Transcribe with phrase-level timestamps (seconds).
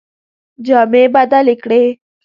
[0.65, 1.83] جامې بدلي کړې.